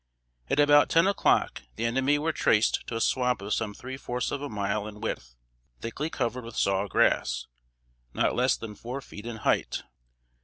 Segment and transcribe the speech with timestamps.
[0.49, 4.31] At about ten o'clock, the enemy were traced to a swamp of some three fourths
[4.31, 5.35] of a mile in width,
[5.79, 7.45] thickly covered with saw grass,
[8.11, 9.83] not less than four feet in height.